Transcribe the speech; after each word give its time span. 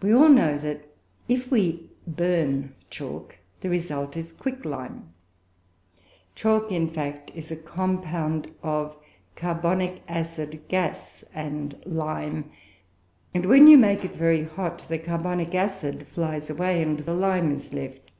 We 0.00 0.10
all 0.10 0.30
know 0.30 0.56
that 0.56 0.96
if 1.28 1.50
we 1.50 1.90
"burn" 2.06 2.72
chalk 2.88 3.36
the 3.60 3.68
result 3.68 4.16
is 4.16 4.32
quicklime. 4.32 5.12
Chalk, 6.34 6.72
in 6.72 6.88
fact, 6.88 7.30
is 7.34 7.50
a 7.50 7.56
compound 7.56 8.50
of 8.62 8.96
carbonic 9.36 10.00
acid 10.08 10.66
gas, 10.68 11.24
and 11.34 11.76
lime, 11.84 12.50
and 13.34 13.44
when 13.44 13.66
you 13.66 13.76
make 13.76 14.02
it 14.02 14.14
very 14.14 14.44
hot 14.44 14.86
the 14.88 14.96
carbonic 14.98 15.54
acid 15.54 16.06
flies 16.08 16.48
away 16.48 16.80
and 16.82 17.00
the 17.00 17.12
lime 17.12 17.52
is 17.52 17.70
left. 17.74 18.10